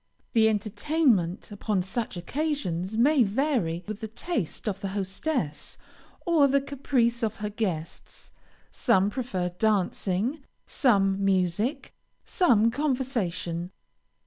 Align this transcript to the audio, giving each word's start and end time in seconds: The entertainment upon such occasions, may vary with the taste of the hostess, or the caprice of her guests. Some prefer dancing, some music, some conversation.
The 0.33 0.49
entertainment 0.49 1.51
upon 1.51 1.83
such 1.83 2.17
occasions, 2.17 2.97
may 2.97 3.21
vary 3.21 3.83
with 3.87 3.99
the 3.99 4.07
taste 4.07 4.67
of 4.67 4.79
the 4.79 4.87
hostess, 4.87 5.77
or 6.25 6.47
the 6.47 6.59
caprice 6.59 7.21
of 7.21 7.35
her 7.35 7.51
guests. 7.51 8.31
Some 8.71 9.11
prefer 9.11 9.49
dancing, 9.49 10.41
some 10.65 11.23
music, 11.23 11.93
some 12.25 12.71
conversation. 12.71 13.69